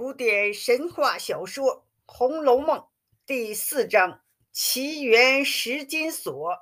[0.00, 2.78] 古典神话小说《红楼梦》
[3.26, 6.56] 第四章奇缘石金锁。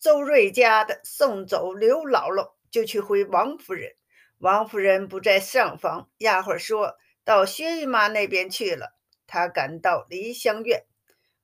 [0.00, 3.94] 周瑞家的送走刘姥姥，就去回王夫人。
[4.38, 8.98] 王夫人不在上房，丫鬟说到薛姨妈那边去了。
[9.28, 10.84] 她赶到梨香院，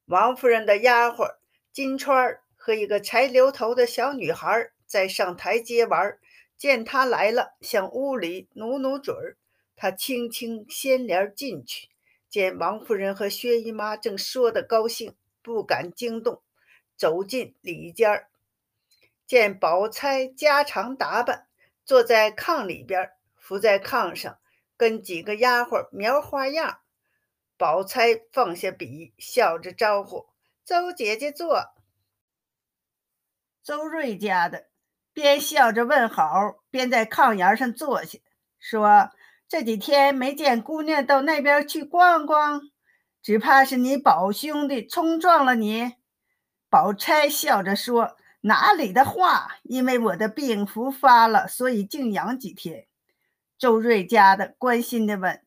[0.06, 1.36] 王夫人的丫鬟
[1.72, 6.19] 金钏和一个柴溜头的小女孩在上台阶玩，
[6.58, 9.36] 见她来了，向屋里努努嘴儿。
[9.83, 11.88] 他轻轻掀帘进去，
[12.28, 16.41] 见王夫人和薛姨妈正说得高兴，不敢惊动。
[16.97, 18.28] 走进里间
[19.27, 21.48] 见宝钗家常打扮，
[21.84, 24.39] 坐在炕里边，伏在炕上，
[24.77, 26.78] 跟几个丫鬟描花样。
[27.56, 30.28] 宝钗放下笔，笑着招呼
[30.64, 31.74] ：“周姐姐坐。”
[33.64, 34.69] 周瑞家的
[35.12, 38.20] 边笑着问好，边在炕沿上坐下，
[38.61, 39.11] 说。
[39.53, 42.63] 这几天没见姑娘到那边去逛逛，
[43.23, 45.92] 只怕是你宝兄弟冲撞了你。
[46.70, 52.86] 宝钗笑着说：“哪里的话，因为我的病复发了，所以静养几天。”
[53.58, 55.42] 周瑞家的关心地问：“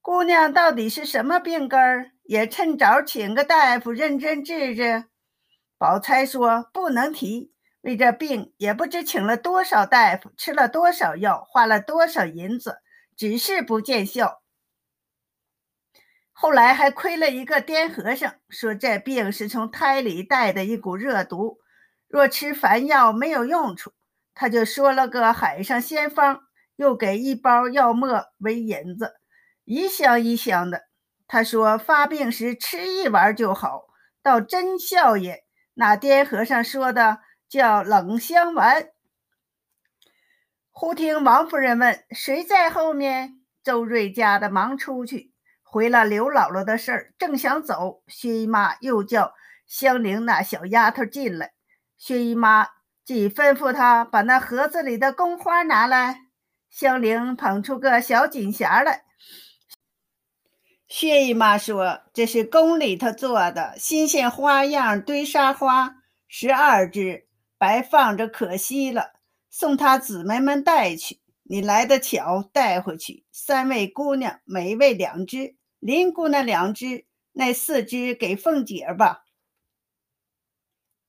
[0.00, 2.12] 姑娘到底是什么病根儿？
[2.22, 5.06] 也趁早请个大夫认真治治。”
[5.76, 7.50] 宝钗说：“不能提，
[7.80, 12.78] 为这病也不知请了多少大夫，吃了多少药，花了多少银子。”
[13.20, 14.40] 只是不见效，
[16.32, 21.58] 后来还亏了一个癫和尚，说这病是从胎里带的一股热毒，
[22.08, 23.92] 若吃凡药没有用处，
[24.32, 26.44] 他就说了个海上仙方，
[26.76, 29.16] 又给一包药末为引子，
[29.66, 30.84] 一箱一箱的。
[31.28, 33.82] 他说发病时吃一丸就好，
[34.22, 35.44] 到真效也。
[35.74, 37.18] 那癫和尚说的
[37.50, 38.88] 叫冷香丸。
[40.72, 45.32] 忽听王夫人问：“谁在后面？”周瑞家的忙出去
[45.62, 49.34] 回了刘姥姥的事儿，正想走，薛姨妈又叫
[49.66, 51.52] 香菱那小丫头进来。
[51.98, 52.66] 薛姨妈
[53.04, 56.20] 即吩咐她把那盒子里的宫花拿来。
[56.70, 59.02] 香菱捧出个小锦匣来。
[60.88, 67.28] 薛姨妈说：“这是宫里头做的新鲜花样堆沙花，十二只，
[67.58, 69.12] 白放着可惜了。”
[69.50, 73.24] 送他姊妹们带去，你来的巧，带回去。
[73.32, 79.24] 三位姑娘每位两只，林姑娘两只，那四只给凤姐吧。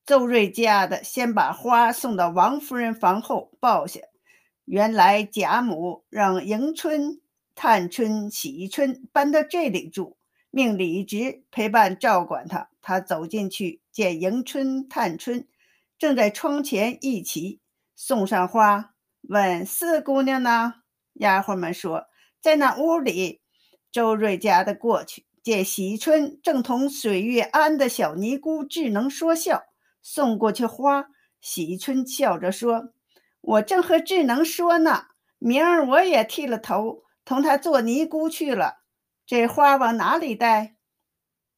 [0.06, 4.02] 周瑞家的先把花送到王夫人房后抱下。
[4.66, 7.22] 原来贾母让迎春、
[7.54, 10.18] 探春、喜春搬到这里住，
[10.50, 12.70] 命李直陪伴照管她。
[12.82, 15.48] 他走进去，见迎春、探春
[16.00, 17.60] 正在窗前一起。
[18.04, 18.96] 送上花，
[19.30, 20.74] 问四姑娘呢？
[21.14, 22.08] 丫鬟们说
[22.42, 23.44] 在那屋里。
[23.92, 29.66] 周瑞家的过去，见喜春正同水月庵的小尼姑智能说笑，
[30.02, 31.10] 送过去花。
[31.42, 32.92] 喜春笑着说
[33.42, 35.04] ：“我正和智能说呢，
[35.38, 38.78] 明儿我也剃了头，同他做尼姑去了。
[39.28, 40.76] 这花往哪里带？”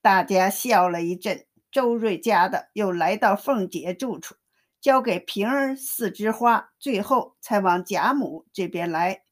[0.04, 1.46] 大家笑了一阵。
[1.72, 4.36] 周瑞家的又来到凤姐住处。
[4.84, 9.24] 交给平儿四枝花，最后才往贾母这边来。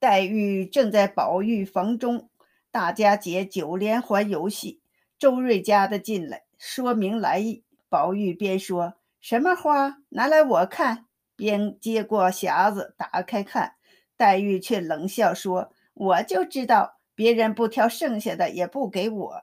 [0.00, 2.28] 黛玉正在宝玉房中，
[2.72, 4.82] 大家解九连环游戏。
[5.16, 7.62] 周瑞家的进来，说明来意。
[7.88, 13.76] 宝玉边说什么花，拿来我看，边接过匣子打开看。
[14.16, 19.40] 黛玉却冷笑说：“我就知道别人不挑剩下的，也不给我。”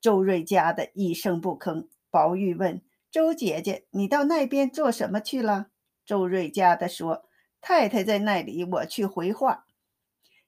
[0.00, 1.88] 周瑞家的一声不吭。
[2.10, 2.80] 宝玉问。
[3.14, 5.68] 周姐姐，你到那边做什么去了？
[6.04, 7.28] 周瑞家的说
[7.62, 9.66] ：“太太在那里，我去回话。”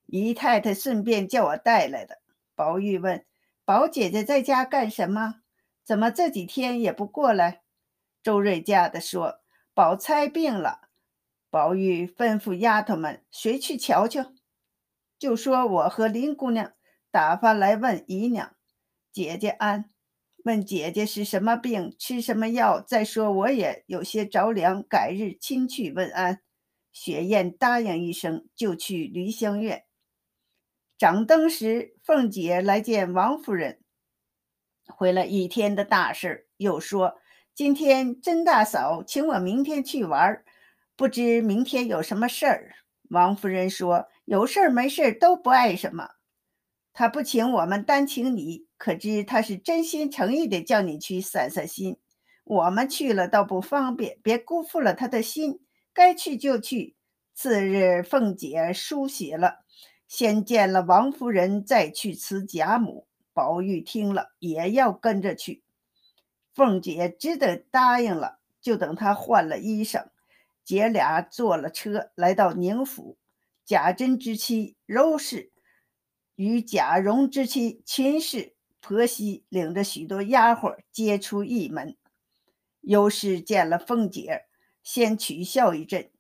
[0.07, 2.19] 姨太太顺便叫我带来的。
[2.57, 3.25] 宝玉问
[3.65, 5.37] ：“宝姐姐在家干什么？
[5.85, 7.63] 怎么这几天也不过来？”
[8.21, 9.39] 周瑞家的说
[9.73, 10.89] ：“宝钗病了。”
[11.51, 14.33] 宝玉吩咐丫头们：“谁去瞧瞧？”
[15.21, 16.73] 就说：“我和林姑娘
[17.13, 18.57] 打发来问姨娘，
[19.13, 19.89] 姐姐安。”
[20.47, 22.81] 问姐姐是什么病，吃什么药？
[22.81, 26.41] 再说我也有些着凉，改日亲去问安。
[26.93, 29.83] 雪雁答应一声，就去梨香院。
[30.97, 33.81] 掌灯时，凤姐来见王夫人，
[34.87, 37.17] 回了一天的大事，又说
[37.53, 40.45] 今天甄大嫂请我明天去玩，
[40.95, 42.77] 不知明天有什么事儿。
[43.11, 46.09] 王夫人说有事儿没事儿都不碍什么。
[46.99, 51.99] 他不请我们，单请你，可知他是真心诚意的叫你去散散心。
[52.43, 55.61] 我们去了倒不方便，别辜负了他的心。
[55.93, 56.97] 该去就去。
[57.35, 59.59] 次日，凤姐书写了，
[60.09, 63.07] 先见了王夫人，再去辞贾母。
[63.35, 65.63] 宝玉听了，也要跟着去。
[66.55, 70.07] 凤姐只得答应了，就等她换了衣裳，
[70.65, 73.19] 姐俩坐了车，来到宁府。
[73.67, 75.51] 贾珍之妻鞣氏
[76.37, 81.97] 与贾蓉之妻秦氏婆媳领着许多丫鬟接出一门。
[82.81, 84.45] 尤氏见了凤姐，
[84.83, 86.11] 先取笑一阵，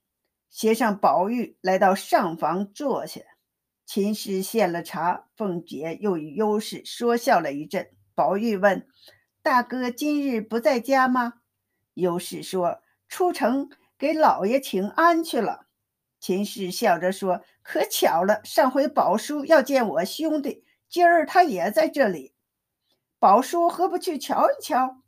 [0.51, 3.21] 携上宝玉来到上房坐下。
[3.85, 7.91] 秦氏献了茶，凤姐又与尤氏说笑了一阵。
[8.17, 8.89] 宝玉问
[9.43, 11.35] ：“大哥今日不在家吗？”
[11.95, 15.69] 尤氏说：“出城给老爷请安去了。”
[16.19, 22.33] 秦氏笑着说：“可巧了，上回宝叔要见我兄弟，今儿他也在这里。
[23.19, 25.03] 宝叔何不去瞧一瞧？”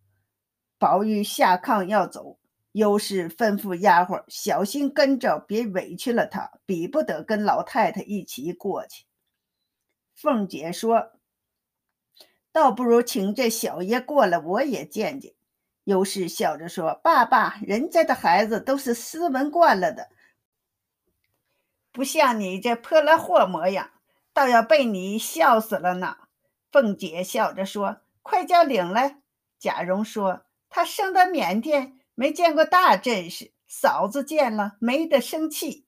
[0.76, 2.38] 宝玉下炕要走。
[2.72, 9.06] 尤氏吩咐丫鬟小心跟着，别委屈了他，比不得跟老太太一起过去。
[10.14, 11.12] 凤姐说
[12.52, 15.32] ：“倒不如请这小爷过来，我也见见。”
[15.84, 20.08] 尤氏笑着说：“爸爸，人家的孩子都是斯文惯了的，
[21.98, 23.90] 不像你这泼了货模样，
[24.32, 26.16] 倒要被你笑死了呢。”
[26.70, 29.20] 凤姐笑着说：“快叫领来。”
[29.58, 35.86] 贾蓉说：“他生的腼腆。”没见过大阵势，嫂子见了没得生气。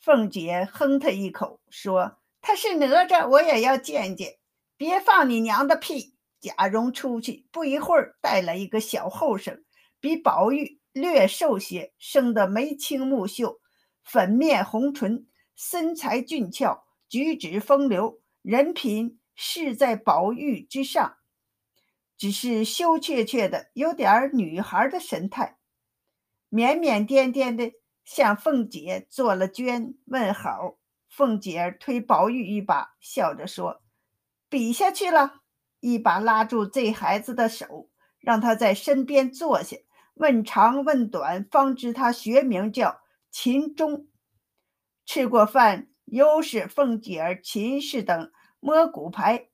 [0.00, 4.38] 凤姐哼他一口，说：“他是哪吒，我也要见见。
[4.78, 9.62] 别放你娘的屁！”贾蓉出去不一会儿，带来一个小后生，
[10.00, 13.60] 比宝玉略瘦些，生得眉清目秀，
[14.08, 21.16] 粉面红唇，身材俊俏，举止风流，人品是在宝玉之上。
[22.16, 25.58] 只是羞怯怯的，有点女孩的神态，
[26.50, 30.78] 腼腼腆腆的向凤姐做了娟问好。
[31.06, 33.82] 凤姐推宝玉一把，笑着说
[34.48, 35.42] ：“比下去了。”
[35.80, 39.76] 一把拉住这孩子的手，让他在身边坐下，
[40.14, 43.00] 问长问短，方知他学名叫
[43.30, 44.06] 秦钟。
[45.04, 48.30] 吃过饭，尤氏、凤姐儿、秦氏等
[48.60, 49.48] 摸骨牌，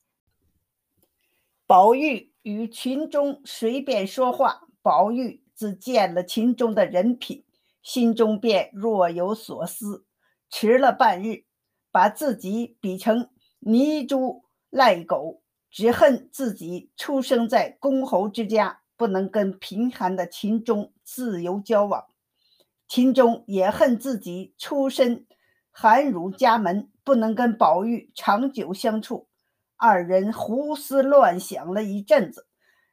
[1.67, 2.33] 宝玉。
[2.45, 7.47] 与秦钟随便说话，宝玉自见了秦钟的人品，
[7.83, 10.05] 心中便若有所思。
[10.51, 11.47] 迟了半日，
[11.91, 22.03] 把自己比成泥猪赖狗，只恨自己出生在公侯之家，不能跟贫寒的秦钟自由交往；
[22.87, 25.27] 秦钟也恨自己出身
[25.71, 29.29] 寒儒家门，不能跟宝玉长久相处。
[29.77, 32.47] 二人胡思乱想了一阵子，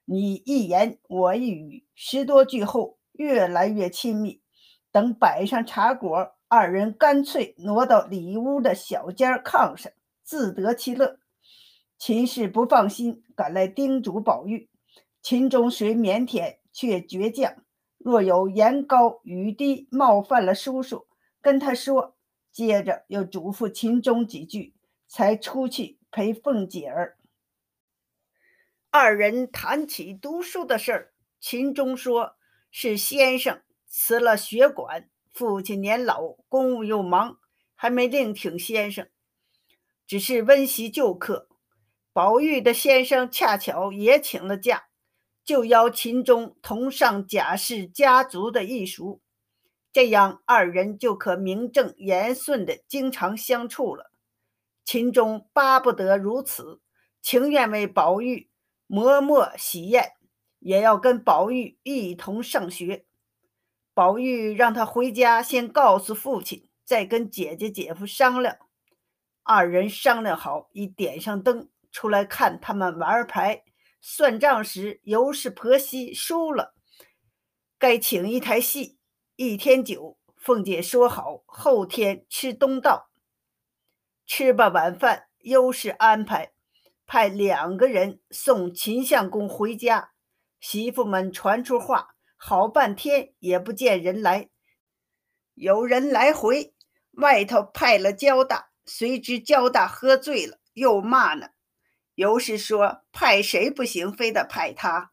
[0.06, 4.42] 你一言我一语，十多句后越来越亲密。
[4.92, 9.92] 等摆上茶果，二人干脆挪到里屋的小间炕上，
[10.24, 11.20] 自得其乐。
[11.98, 14.70] 秦氏不放心，赶来叮嘱宝玉：
[15.22, 17.64] 秦钟虽腼腆，却倔强。
[18.04, 21.08] 若有言高语低，冒犯了叔叔，
[21.42, 22.16] 跟他说。
[22.52, 24.76] 接着又嘱咐秦钟几句，
[25.08, 26.00] 才出去。
[26.12, 27.18] 陪凤姐儿，
[28.90, 31.14] 二人谈起读书的事儿。
[31.40, 32.36] 秦钟说
[32.70, 37.38] 是先生辞了学馆，父亲年老，公务又忙，
[37.76, 39.08] 还没另请先生，
[40.06, 41.48] 只是温习旧课。
[42.12, 44.90] 宝玉的先生恰巧也请了假，
[45.44, 49.20] 就邀秦钟同上贾氏家族的艺塾，
[49.92, 54.12] 这样二人就可名正言顺的经常相处了。
[54.86, 56.80] 秦钟巴不得如此，
[57.22, 58.50] 情愿为宝玉
[58.88, 60.14] 磨墨洗砚，
[60.60, 63.06] 也要跟宝玉一同上学。
[63.94, 68.58] 宝玉让他回家先告诉父亲，再跟姐姐姐夫商量。
[69.44, 73.64] 二人商量好，已点上灯出来看他们玩牌。
[74.02, 76.74] 算账时，尤氏婆媳输了，
[77.78, 78.98] 该请一台戏，
[79.36, 80.18] 一天酒。
[80.36, 83.12] 凤姐说好，后天吃东道。
[84.26, 86.54] 吃罢晚饭，尤氏安排
[87.06, 90.14] 派两个人送秦相公回家。
[90.60, 94.50] 媳妇们传出话，好半天也不见人来。
[95.54, 96.74] 有人来回，
[97.12, 101.50] 外头派了焦大，谁知焦大喝醉了，又骂呢。
[102.16, 105.12] 尤氏说：“派谁不行，非得派他。”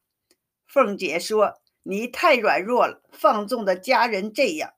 [0.66, 4.74] 凤姐说：“你太软弱了，放纵的家人这样。”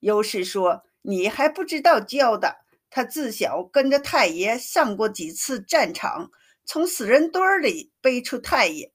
[0.00, 6.32] 尤氏说：“你还不知道教的。”他自小跟着太爷上过几次战场，
[6.64, 8.90] 从死人堆里背出太爷，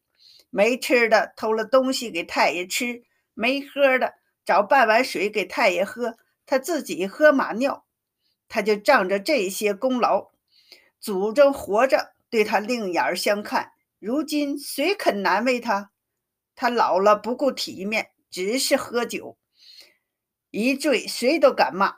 [0.50, 3.04] 没吃的偷了东西给太爷吃，
[3.34, 7.86] 没喝的找半碗水给太爷喝，他自己喝马尿。
[8.50, 10.32] 他就仗着这些功劳，
[11.00, 13.72] 祖宗活着对他另眼相看。
[14.00, 15.92] 如今谁肯难为他？
[16.56, 19.38] 他老了不顾体面，只是喝酒，
[20.52, 21.96] 一醉谁都敢骂。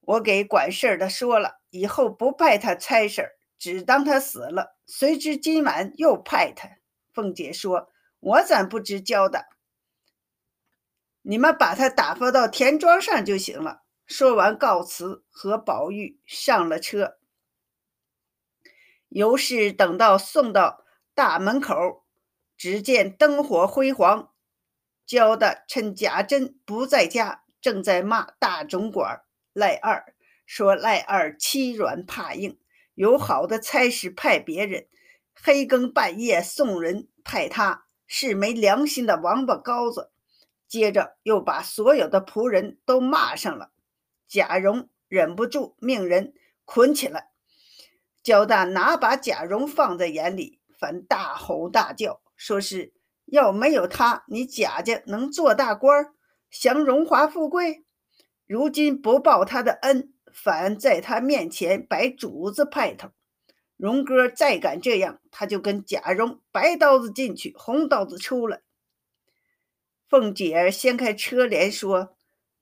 [0.00, 4.76] 我给管事儿的说了，以后不派他差事，只当他死了。
[4.86, 6.78] 谁知今晚又派他。
[7.12, 9.48] 凤姐说：“我怎不知交代？
[11.22, 17.17] 你们把他打发到田庄上就行了。”说完告辞，和宝玉上了车。
[19.08, 20.84] 尤氏等到送到。
[21.14, 22.04] 大门口，
[22.56, 24.32] 只见灯火辉煌。
[25.04, 29.22] 焦的趁贾珍不在家，正在骂大总管
[29.52, 30.14] 赖二，
[30.46, 32.60] 说赖二欺软怕硬，
[32.94, 34.86] 有好的差事派别人，
[35.34, 40.12] 黑更半夜送人派他，是没良心的王八羔子。
[40.68, 43.72] 接着又把所有的仆人都骂上了。
[44.28, 46.32] 贾蓉忍不住命人
[46.64, 47.27] 捆起来。
[48.22, 50.60] 焦大哪把贾蓉放在眼里？
[50.78, 52.92] 反大吼大叫，说是
[53.26, 56.12] 要没有他，你贾家能做大官，
[56.50, 57.84] 享荣华富贵。
[58.46, 63.10] 如今不报他的恩，反在他面前摆主子派头。
[63.76, 68.62] 荣哥再敢这样，他就跟贾蓉白刀子进去，红刀子出来。
[70.08, 72.16] 凤姐儿掀开车帘说：“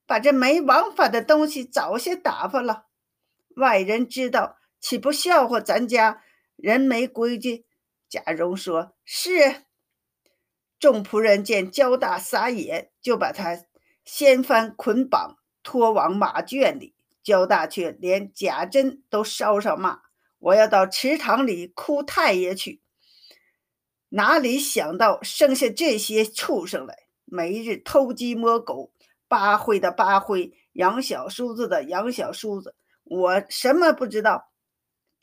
[0.07, 2.87] 把这没王法的东西早些打发了，
[3.57, 6.23] 外人知道岂不笑话咱家
[6.55, 7.67] 人没规矩？”
[8.09, 9.65] 贾蓉说：“是。”
[10.79, 13.65] 众仆人见焦大撒野，就把他
[14.05, 16.95] 掀翻捆绑，拖往马圈里。
[17.25, 20.03] 焦大却连贾珍都捎上骂
[20.39, 22.81] ：“我要到池塘里哭太爷去。”
[24.11, 28.93] 哪里想到生下这些畜生来，每日偷鸡摸狗，
[29.27, 34.53] 扒灰的扒灰，养小叔子的养小叔子，我什么不知道？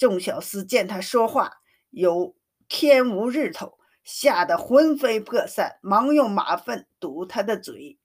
[0.04, 1.54] 众小厮见他说话
[1.90, 2.36] 有。
[2.70, 8.00] 天无日头，吓得魂飞魄散，忙用马粪堵他的嘴。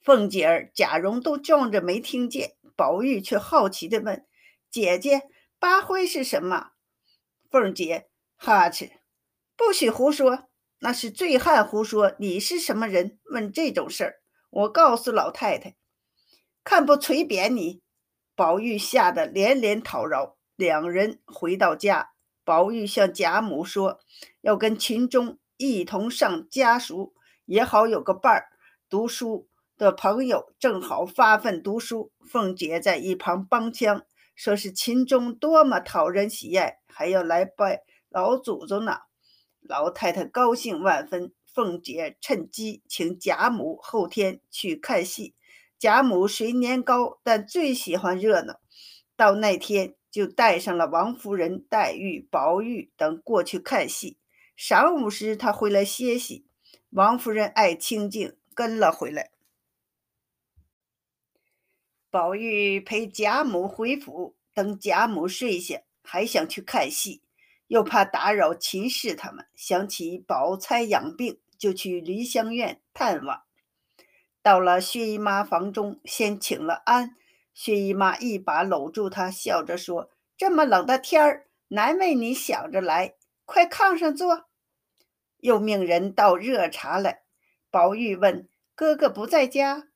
[0.00, 4.26] 凤姐儿、贾蓉都装着没听见，宝玉却好奇地问
[4.68, 5.28] ：“姐姐，
[5.60, 6.72] 八灰是什么？”
[7.48, 8.90] 凤姐哈哧
[9.54, 10.48] ：“不许胡说，
[10.80, 12.16] 那是醉汉胡说。
[12.18, 13.20] 你是什么人？
[13.26, 14.22] 问这种事儿？
[14.50, 15.76] 我告诉老太太，
[16.64, 17.82] 看不捶扁你。”
[18.34, 20.33] 宝玉吓得连连讨饶。
[20.56, 22.10] 两人回到家。
[22.44, 24.00] 宝玉向贾母说
[24.42, 27.14] ：“要跟秦钟一同上家塾，
[27.46, 28.48] 也好有个伴儿。
[28.90, 38.98] 读书的朋友正好发奋读书。”凤姐在一旁帮腔，说是秦钟多么讨人喜爱，还要来拜老祖宗呢。
[39.60, 41.32] 老太太高兴万分。
[41.46, 45.34] 凤姐趁机请贾母后天去看戏。
[45.78, 48.60] 贾母虽年高，但最喜欢热闹。
[49.16, 49.94] 到那天。
[50.14, 54.16] 就带上了王夫人、黛玉、宝玉等过去看戏。
[54.56, 56.46] 晌午时，他回来歇息。
[56.90, 59.32] 王夫人爱清静，跟了回来。
[62.12, 67.20] 宝玉陪贾母回府，等贾母睡下，还想去看戏，
[67.66, 73.42] 又怕打扰秦氏他们，想起宝钗养病，就去梨香院探望。
[74.40, 77.16] 到了薛姨妈房中，先请了安。
[77.54, 84.46] 薛姨妈一把搂住他，笑着说：“这么冷的天儿，难为你想着来，快炕上坐。”
[85.38, 87.22] 又命人倒热茶来。
[87.70, 89.88] 宝玉问：“哥哥不在家？”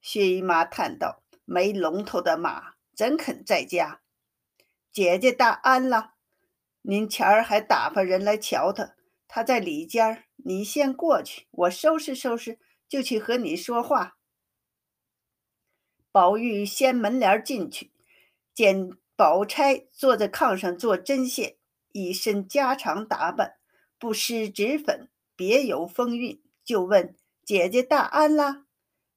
[0.00, 4.00] 薛姨妈叹道：“没龙头的马怎肯在家？”
[4.92, 6.12] 姐姐大安了。
[6.82, 8.94] 您前儿还打发人来瞧他，
[9.26, 14.16] 他在里间儿你先过去，我收拾收拾，就去和你说话。
[16.12, 17.92] 宝玉掀门帘进去，
[18.54, 21.56] 见宝钗坐在炕上做针线，
[21.92, 23.56] 一身家常打扮，
[23.98, 27.14] 不施脂粉，别有风韵，就问
[27.44, 28.64] 姐姐大安啦。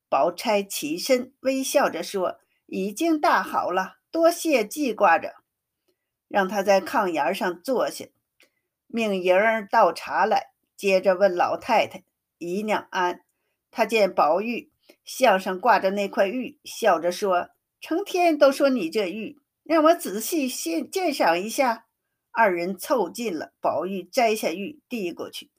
[0.09, 5.33] 宝钗起身微笑着说：“已经大好了，多谢记挂着。”
[6.29, 8.05] 让她在炕沿上坐下，
[8.85, 12.03] 命莹儿倒茶来，接着问老太太
[12.37, 13.21] ：“姨娘安？”
[13.71, 14.72] 她见宝玉。
[15.03, 17.49] 项上挂着那块玉，笑着说
[17.81, 21.85] ：“成天都说你这玉，让我仔细先鉴赏一下。”
[22.31, 25.51] 二人凑近了，宝玉摘下玉递过去，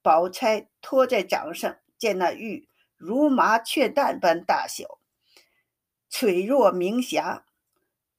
[0.00, 5.00] 宝钗托在掌上，见那玉如麻雀蛋般大小，
[6.08, 7.44] 脆若明霞，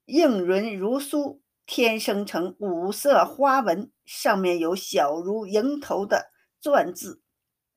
[0.06, 7.22] 硬润如酥，天生成五色花纹，上面有小如蝇头的篆字。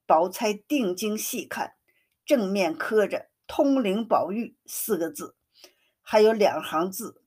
[0.05, 1.75] 宝钗定睛细看。
[2.25, 5.37] 正面刻着“通灵宝玉”四个字，
[6.00, 7.23] 还有两行字：“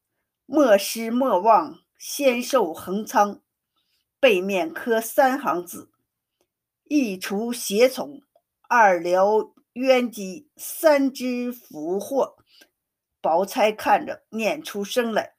[0.46, 3.42] 莫失莫忘，仙寿恒昌。”
[4.20, 5.92] 背面刻三行字
[6.86, 8.24] ：“一除邪从，
[8.68, 12.38] 二疗冤疾，三知福祸。”
[13.22, 15.36] 宝钗看着，念出声来。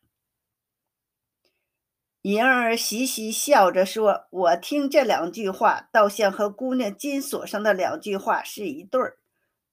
[2.22, 9.18] 莹儿嘻嘻笑着说：“我听这两句话，倒像和姑娘金锁上的两句话是一对儿。”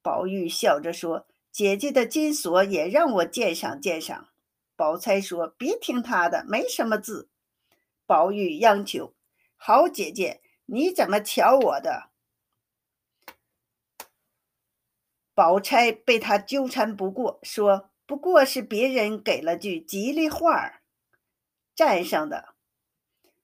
[0.06, 4.30] 宝玉笑着说：“姐姐的金锁也让我鉴赏鉴赏。”
[4.78, 7.32] 宝钗说：“别听他的，没什么字。”
[8.06, 9.16] 宝玉央求
[9.58, 12.12] ：“好姐姐，你怎么瞧我的？”
[15.34, 20.84] 宝钗被他纠缠不过，说：“不过是别人给了句吉利话儿。”
[21.74, 22.54] 站上的，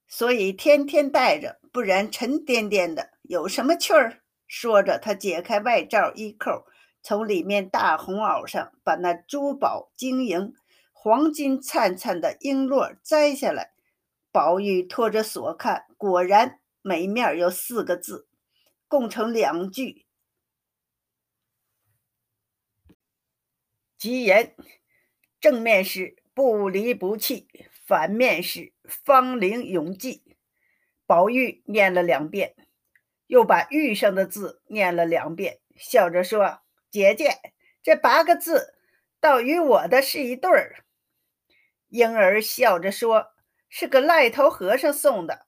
[0.08, 4.22] 所以天天带着，不然沉甸甸的，有什么趣儿？
[4.52, 6.68] 说着，他解开外罩衣扣，
[7.02, 10.54] 从里面大红袄上把那珠宝晶莹、
[10.92, 13.72] 黄金灿灿的璎珞摘下来。
[14.30, 18.28] 宝玉托着锁看，果然每面有四个字，
[18.90, 20.06] 共成两句。
[23.98, 24.54] 吉言，
[25.40, 27.48] 正面是不离不弃。
[27.86, 30.36] 反面是芳龄永继，
[31.06, 32.54] 宝玉念了两遍，
[33.32, 36.60] 又把玉上的字念了两遍，笑着说
[36.92, 37.40] ：“姐姐，
[37.82, 38.76] 这八个字
[39.22, 40.84] 倒与我的是一对儿。”
[41.88, 43.28] 婴儿笑着说
[43.70, 45.46] ：“是个赖头和尚送的，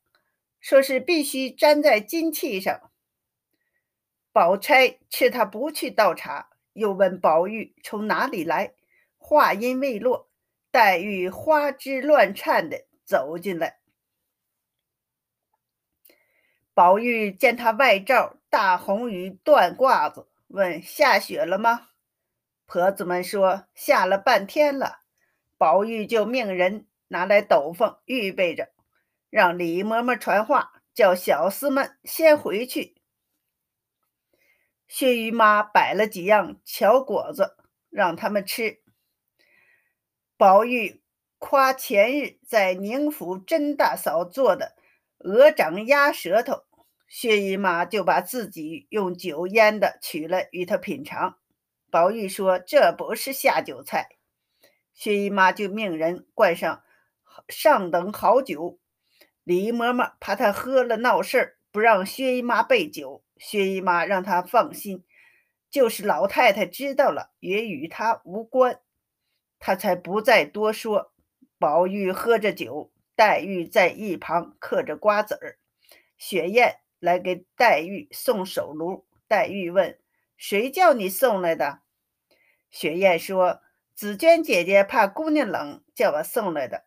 [0.62, 2.90] 说是必须粘在金器上。”
[4.32, 8.76] 宝钗斥他不去倒茶，又问宝玉从哪里来，
[9.18, 10.30] 话音未落。
[10.72, 13.80] 黛玉花枝乱颤的走进来，
[16.74, 21.90] 宝玉见他外罩大红羽缎褂子，问：“下雪了吗？”
[22.66, 25.00] 婆子们说：“下了半天了。”
[25.58, 28.70] 宝玉就命人拿来斗篷预备着，
[29.30, 32.96] 让李嬷嬷传话，叫小厮们先回去。
[34.88, 37.56] 薛姨妈摆了几样巧果子，
[37.90, 38.82] 让他们吃。
[40.38, 41.02] 宝玉
[41.38, 44.76] 夸前日在宁府甄大嫂做的
[45.24, 46.64] 鹅掌鸭舌头，
[47.08, 51.38] 薛姨妈就把自己用酒腌的取了与他品尝。
[51.90, 54.18] 宝玉说：“这不是下酒菜。”
[54.94, 56.84] 薛姨妈就命人灌上
[57.48, 58.80] 上等好酒。
[59.44, 63.24] 李嬷嬷怕他喝了闹事儿，不让薛姨妈备酒。
[63.38, 65.04] 薛姨妈让他放心，
[65.70, 68.80] 就是老太太知道了，也与他无关。
[69.60, 71.14] 他才不再多说。
[71.60, 75.60] 宝玉喝着酒，黛玉在一旁嗑着瓜子儿。
[76.18, 80.00] 雪雁来给黛玉送手炉，黛玉问
[80.38, 81.82] ：“谁叫你送来的？”
[82.72, 83.62] 雪雁说
[83.94, 86.86] ：“紫娟姐姐怕姑娘冷，叫我送来的。”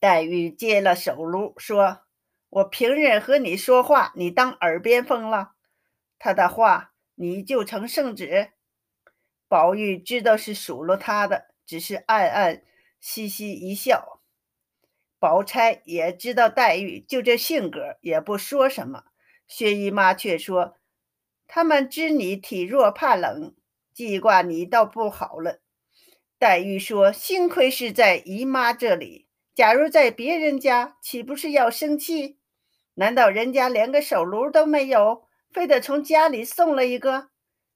[0.00, 2.02] 黛玉接了手炉，说
[2.50, 5.54] ：“我平日和你说话，你当耳边风了。
[6.18, 8.52] 他的话，你就成圣旨。”
[9.48, 12.62] 宝玉知道是数落他的，只是暗暗
[13.00, 14.17] 嘻嘻一笑。
[15.18, 19.04] 宝钗也知道黛玉就这性格，也不说什么。
[19.46, 20.76] 薛姨妈却说
[21.48, 23.54] ：“他们知你体弱怕冷，
[23.92, 25.60] 记挂你倒不好了。”
[26.38, 32.38] 黛玉说：“幸亏是在姨妈这里，假如在别人家，岂不是要生气？
[32.94, 37.30] 难道人家连个手炉都没有，非得从家里送了一个？”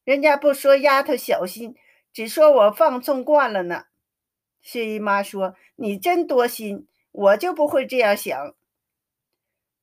[0.05, 1.75] 人家不说丫头小心，
[2.13, 3.85] 只说我放纵惯了呢。
[4.61, 8.57] 薛姨妈说：“你真多心，我就不会这样想。”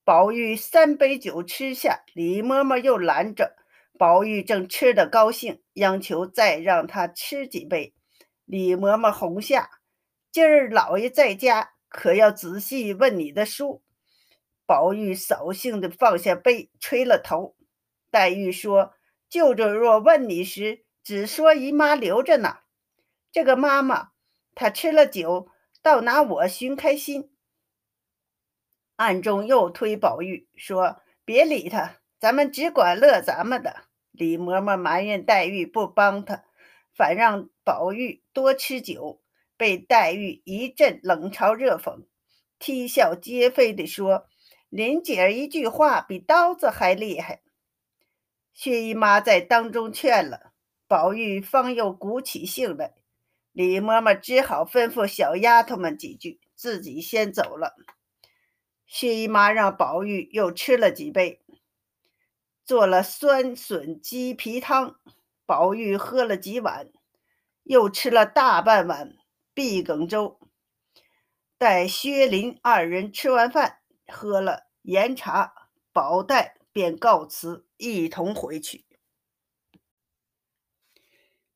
[0.03, 3.55] 宝玉三杯酒吃下，李嬷嬷又拦着。
[3.97, 7.93] 宝玉正吃得高兴，央求再让他吃几杯。
[8.45, 9.69] 李嬷嬷哄下
[10.31, 13.81] ：“今儿老爷在家，可要仔细问你的书。”
[14.67, 17.55] 宝玉扫兴地放下杯，吹了头。
[18.11, 18.93] 黛玉说。
[19.29, 22.61] 舅舅若问你时，只说姨妈留着呢。
[23.31, 24.09] 这个妈妈，
[24.55, 25.49] 她吃了酒，
[25.81, 27.31] 倒拿我寻开心。
[28.95, 36.43] 暗中又推宝玉说：“别理他，咱们只管乐咱们的。”李嬷嬷埋怨黛玉不帮他，
[36.91, 39.21] 反让宝玉多吃酒，
[39.55, 42.05] 被黛玉一阵冷嘲热讽，
[42.59, 44.27] 啼笑皆非地说
[44.67, 47.41] ：“林姐儿一句话比刀子还厉害。”
[48.53, 50.51] 薛姨妈在当中劝了
[50.85, 52.95] 宝玉，方又鼓起兴来。
[53.51, 57.75] 李嬷嬷只好吩咐小丫头们几句，自己先走了。
[58.85, 61.41] 薛姨妈让宝玉又吃了几杯，
[62.65, 64.99] 做了酸笋鸡皮汤，
[65.45, 66.89] 宝玉喝了几碗，
[67.63, 69.15] 又吃了大半碗
[69.53, 70.39] 碧梗粥。
[71.57, 75.53] 待薛林二人吃完饭，喝了盐茶，
[75.91, 78.85] 宝黛便告辞，一同回去。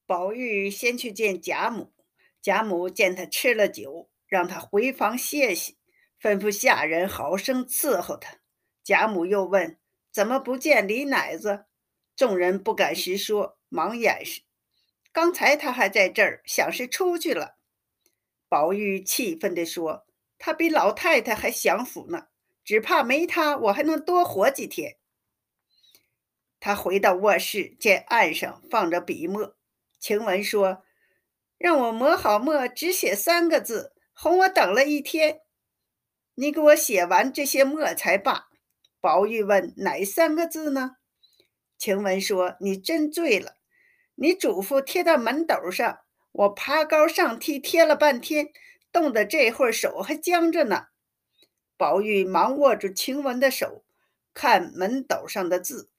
[0.06, 1.94] 宝玉先去见贾母，
[2.42, 5.78] 贾母见他吃了酒，让他回房歇息，
[6.22, 8.40] 吩咐下人好生伺候他。
[8.84, 9.80] 贾母又问
[10.12, 11.66] ：“怎么不见李奶子？”
[12.16, 14.42] 众人不敢实说，忙掩饰。
[15.12, 17.56] 刚才他还在这儿，想是出去了。
[18.50, 20.06] 宝玉气愤地说
[20.38, 22.28] ：“他比老太太还享福呢，
[22.66, 24.98] 只怕没他，我还能多活几天。”
[26.60, 29.56] 他回到卧室，见案上放着笔墨。
[30.04, 30.84] 晴雯说
[31.58, 35.40] ：“让我磨好墨，只写三个字，哄我等了一天。
[36.36, 38.50] 你给我写完这些墨才罢。”
[39.00, 40.98] 宝玉问：“哪三个字呢？”
[41.80, 43.56] 晴雯说：“你真醉了。
[44.16, 46.00] 你嘱咐贴到门斗上，
[46.34, 48.50] 我爬高上梯贴了半天，
[48.92, 50.88] 冻得这会儿手还僵着呢。”
[51.80, 53.86] 宝玉忙握住晴雯的手，
[54.34, 55.90] 看门斗上的字。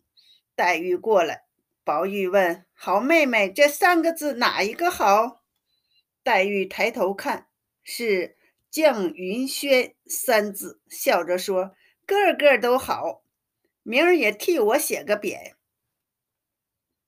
[0.54, 1.43] 黛玉过来，
[1.84, 5.42] 宝玉问：“好妹妹，这三个字哪一个好？”
[6.24, 7.48] 黛玉抬头看，
[7.82, 8.38] 是
[8.72, 11.76] “绛云轩”三字，笑着说。
[12.06, 13.22] 个个都好，
[13.82, 15.54] 明儿也替我写个匾。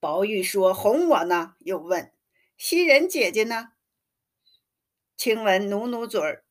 [0.00, 2.12] 宝玉说：“哄我呢。”又问
[2.56, 3.72] ：“袭人姐姐呢？”
[5.16, 6.44] 晴雯努努嘴儿。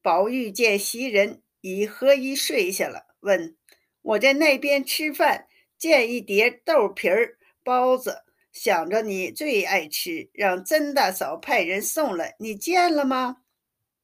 [0.00, 3.56] 宝玉见袭人已合衣睡下了，问
[4.02, 5.46] ：“我在那边吃饭，
[5.78, 13.38] 见一碟豆皮儿包子，想着你最爱吃，让曾大嫂派人送来，你见了吗？”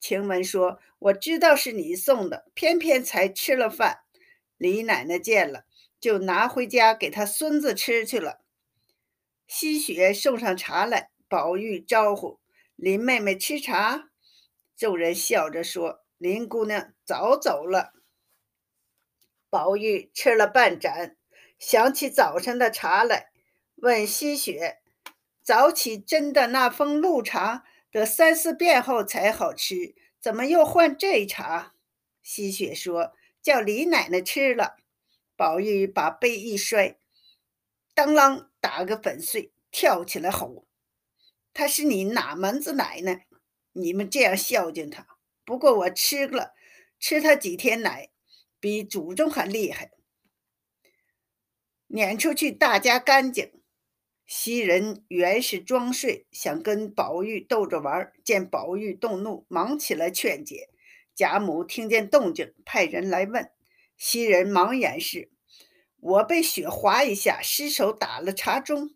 [0.01, 0.81] 晴雯说。
[1.01, 4.01] 我知道是你送的，偏偏才吃了饭。
[4.57, 5.65] 李奶奶见了，
[6.01, 8.41] 就拿回家给她孙子吃去了。
[9.47, 12.41] 西雪送上茶来，宝玉招呼
[12.75, 14.11] 林妹妹吃茶。
[14.77, 17.93] 众人笑着说：“林姑娘早走了。”
[19.49, 21.17] 宝玉吃了半盏，
[21.61, 23.31] 想起早上的茶来，
[23.81, 24.81] 问西雪
[25.43, 31.75] ：“早起斟的那封鹿茶，得三四遍后才好吃。”怎么又换这茶？
[32.23, 34.77] 西雪说：“叫李奶奶吃了。”
[35.37, 36.99] 宝玉把杯一摔，
[37.95, 40.67] 当啷打个粉碎，跳起来吼
[41.55, 43.29] ：“她是你哪门子奶奶？
[43.73, 45.07] 你们这样孝敬她？
[45.45, 46.55] 不过我吃了，
[46.99, 48.11] 吃她几天奶，
[48.59, 49.93] 比祖宗还厉害。
[51.87, 53.53] 撵出去，大家干净。”
[54.29, 60.69] 袭人原是装睡，想跟宝玉逗着玩，见宝玉动怒，忙起来劝解。
[61.15, 63.51] 贾母听见动静，派人来问，
[63.97, 65.31] 袭人忙掩饰
[65.99, 68.91] ：“我被雪滑一下，失手打了茶盅。”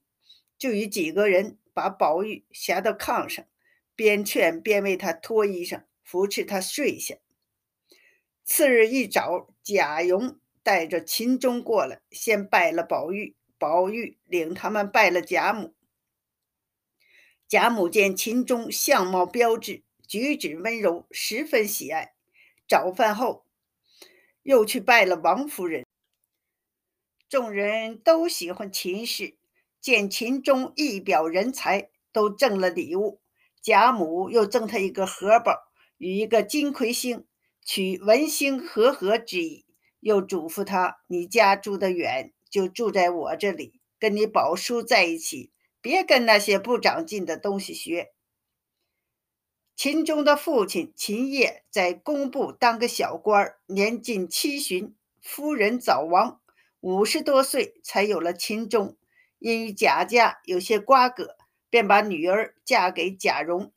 [0.58, 3.46] 就与几个人把宝玉挟到炕上，
[3.96, 7.14] 边劝边为他脱衣裳，扶持他睡下。
[8.44, 13.34] 次日一早，贾蓉带着秦钟过来，先拜了宝玉。
[13.62, 15.72] 宝玉领他们拜了贾母。
[17.46, 22.16] 贾母见秦钟相貌标致，举止温柔，十分喜爱。
[22.66, 23.46] 早饭后，
[24.42, 25.86] 又去拜了王夫人。
[27.28, 29.36] 众人都喜欢秦氏，
[29.80, 33.20] 见秦钟一表人才，都赠了礼物。
[33.62, 35.56] 贾母又赠他一个荷包
[35.98, 37.24] 与一个金魁星，
[37.64, 39.64] 取文星和合之意，
[40.00, 48.12] 又嘱咐他：“你家住得远。”就住在我这里，跟你宝叔在一起，别跟那些不长进的东西学。
[49.74, 56.42] 秦钟的父亲秦业在工部当个小官，年近七旬，夫人早亡，
[56.80, 58.98] 五十多岁才有了秦钟。
[59.38, 61.36] 因与贾家有些瓜葛，
[61.70, 63.72] 便把女儿嫁给贾蓉。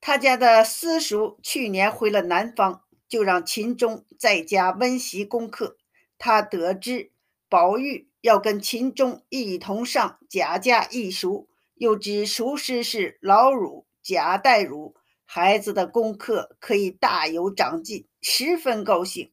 [0.00, 5.78] 他家的私塾去年回了南方，就让秦钟在家温习功课。
[6.24, 7.10] 他得知
[7.48, 19.32] 宝玉要跟秦钟一同上贾家一塾，又知塾师是老儒贾代儒，孩子的功课可以大有长进，十分高兴。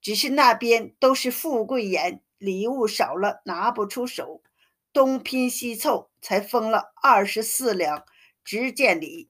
[0.00, 4.44] 只是那边都是富贵眼，礼物少了拿不出手，
[4.92, 8.04] 东拼西凑才封了二十四两
[8.44, 9.28] 执剑礼，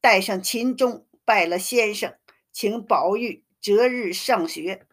[0.00, 2.14] 带上秦钟拜了先生，
[2.50, 4.86] 请宝玉择日上学。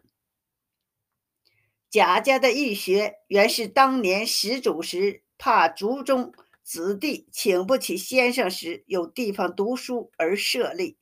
[1.90, 10.98] 贾家的义学原是当年始祖时怕族中子弟请不起先生时有地方读书而设立。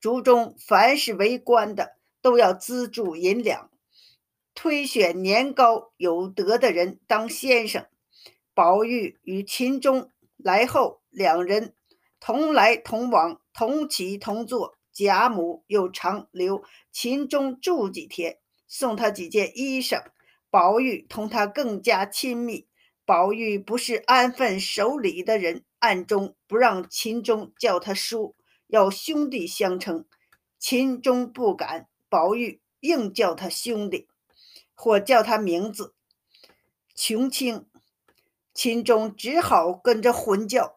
[0.00, 3.68] 族中凡是为官的都要资助银两，
[4.54, 7.86] 推选年高有德的人当先生。
[8.54, 11.74] 宝玉与秦钟来后，两人
[12.20, 14.78] 同来同往，同起同坐。
[14.92, 20.04] 贾母又常留秦钟住几天，送他几件衣裳。
[20.50, 22.66] 宝玉同他更加亲密。
[23.04, 30.04] 宝玉不是安分守礼的人，暗中不让秦钟叫他叔，要兄弟相称。
[30.58, 34.08] 秦钟不敢，宝玉硬叫他兄弟，
[34.74, 35.94] 或叫他名字。
[36.94, 37.66] 琼清，
[38.52, 40.76] 秦钟只好跟着混叫。